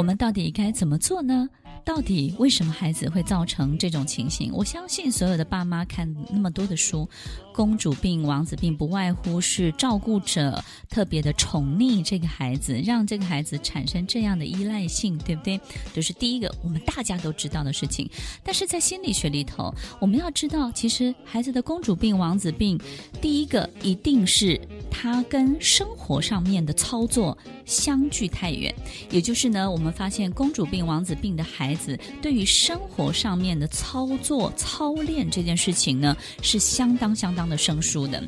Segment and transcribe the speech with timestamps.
[0.00, 1.46] 我们到底该怎么做呢？
[1.84, 4.50] 到底为什么孩子会造成这种情形？
[4.52, 7.08] 我相信所有的爸妈看那么多的书，
[7.54, 15.60] 公主病、王子病，不外乎是照顾者特别的宠溺这个孩子，让这个孩子产生这样的依赖性，对不对？
[15.92, 18.08] 就是第一个我们大家都知道的事情。
[18.42, 22.78] 但是在心理学里头，我们要知道，其实孩子的公主病、王子病，
[23.20, 24.58] 第一个一定是
[24.90, 28.74] 他跟生活上面的操作相距太远，
[29.10, 38.22] 也就是呢，我们发现公主病、王子病的孩子对于生活上面的操作、操练这件事情呢，是相当相当的生疏的。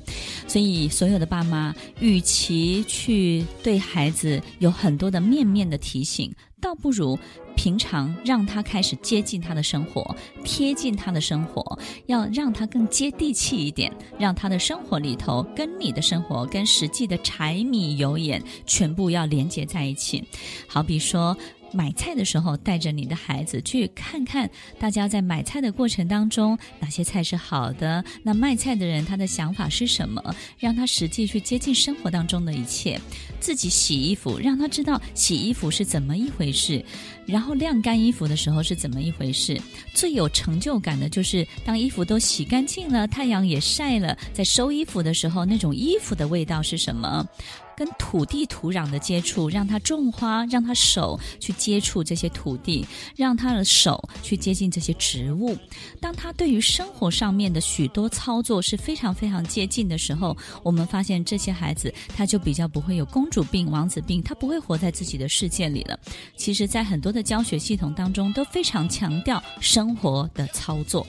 [0.47, 7.19] 所以，所有的爸妈，与其去对孩子有很多的面面的提醒，倒不如
[7.57, 20.25] 平常让他开始接近他的生活，贴近他的生活，要让他更接地气一点，让他的生活里头跟你的生活、跟实际的柴米油盐全部要连接在一起。
[20.69, 21.37] 好比说，
[21.73, 28.05] 买菜的时候，带着你的孩子去看看，大家在买菜的过程当中，哪些菜是好的？
[28.23, 30.23] 那卖菜的人他的想法是什么？
[30.59, 33.01] 让他实际去接近生活当中的一切。
[33.41, 36.85] 自己洗衣服，让他知道洗衣服是怎么一回事，
[37.27, 39.61] 然后晾干衣服的时候是怎么一回事。
[39.93, 47.27] 最有成就感的就是当衣服都洗干净了，太阳也晒了，在收衣服的时候，那种衣服的味道是什么？
[47.76, 55.56] 跟土地土壤的接触，让他种花，让他手去接触这些土地，让他的手去接近这些植物。
[56.00, 65.98] 当他对于生活上面的许多操作是非常非常接近的时候，我们发现这些孩子他就比较不会有公主病、王子病，他不会活在自己的世界里了。
[66.37, 71.06] 其实，在很多的教学系统当中，都非常强调生活的操作。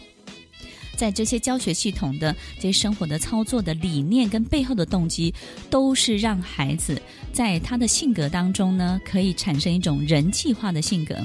[0.96, 5.34] 在这些教学系统的这些生活的操作的理念跟背后的动机，
[5.70, 11.16] 都是让孩子在他的性格当中呢，可以产生一种人际化的性格。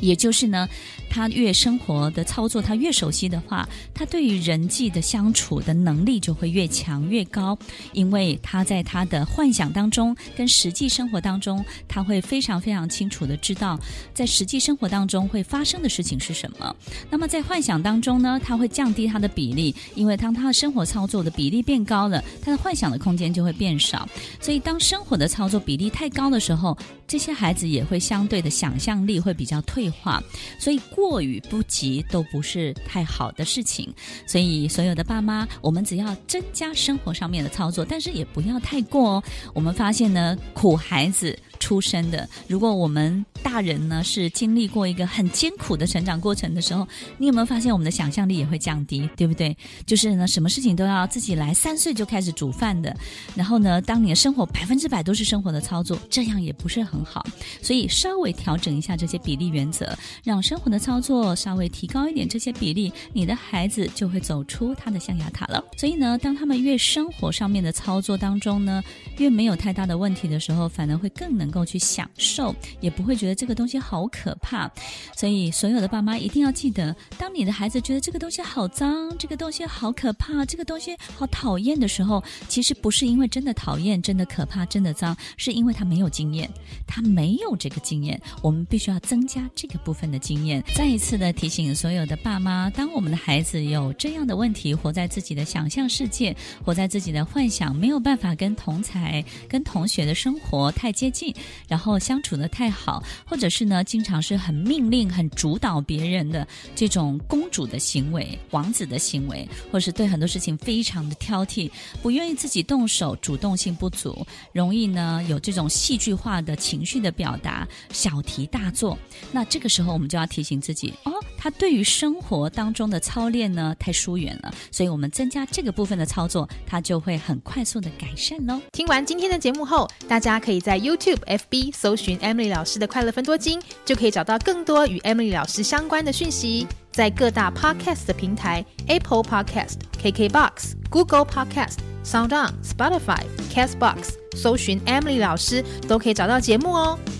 [0.00, 0.68] 也就是呢，
[1.08, 7.58] 他越生活的操作，他越熟悉的话，他对于人际的相处的能力就会越强越高，
[7.92, 13.78] 因为他在他的幻想当中跟实际生活当中，他会非常非常清楚的知道，
[14.12, 16.74] 在实际生活当中会发生的事情是什么。
[17.10, 24.08] 那么在幻想当中呢，他会降低他的比例，因为当他的生活操作的比例变高了，他的幻想的空间就会变少。
[24.40, 26.76] 所以当生活的操作比例太高的时候，
[27.06, 30.22] 这些孩子也会相对的想象力会比较退化，
[30.58, 33.92] 所以过与不及都不是太好的事情。
[34.26, 39.22] 所以所有的爸妈，我们只要增加生活上面的操作，但是也不要太过哦。
[39.54, 46.86] 我们发现呢，苦孩子出生的，如果我们大人呢是经历过一个很艰苦的成长过程的时候，
[47.18, 49.56] 你有没有发现我们的想象力也会降低，对不对？
[49.84, 52.96] 就是呢，什么事情都要自己来，三岁就开始煮饭的，
[53.34, 57.26] 然后呢，当你的生活百分之百都是生活的操作，这样也不是很好。
[57.60, 65.64] 所以稍微调整一下这些比例原则，让生活的操作稍微提高一点这些比例，你的孩子就会走出他的象牙塔了。
[65.76, 68.80] 所以呢，当他们越生活上面的操作当中呢，
[69.18, 74.70] 越没有太大的问题的时候，反而会更能够去享受，也不会觉得这个东西好可怕。
[75.16, 86.50] 所以，所有的爸妈一定要记得，当你的孩子觉得这个东西好脏，这个东西好可怕，这个东西好讨厌的时候，其实不是因为真的讨厌、真的可怕、真的脏，是因为他没有经验，
[86.86, 88.20] 他没有这个经验。
[88.42, 90.62] 我们必须要增加这个部分的经验。
[90.74, 99.24] 再一次的提醒所有的爸妈，当我们的孩子有这样的问题，活在自己的想象世界，活在自己的幻想，没有办法跟同才。
[99.48, 101.32] 跟同学的生活太接近，
[101.68, 111.70] 然后相处得太好，或者是呢，经常是很命令、很主导别人的这种公主的行为、王子的行为，或是对很多事情非常的挑剔，
[112.02, 117.55] 不愿意自己动手，主动性不足，容易呢有这种戏剧化的情绪的表达，
[117.90, 118.98] 小题大做。
[119.32, 128.60] 那这个时候我们就要提醒自己哦，他对于生活当中的操练呢太疏远了，所以我们增加这个部分的操作，他就会很快速的改善喽。
[128.72, 129.06] 听完。
[129.06, 136.66] 今天的节目后，大家可以在 YouTube、FB 搜寻 Emily 老师的快乐分多金，就可以找到更多与 Emily 老师相关的讯息。
[136.90, 143.22] 在各大 Podcast 的平台，Apple Podcast、KKBox、Google Podcast、SoundOn、Spotify、
[143.52, 146.98] Castbox 搜寻 Emily 老师，都可以找到节目哦。